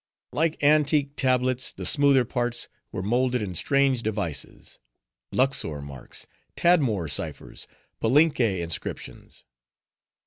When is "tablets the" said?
1.15-1.85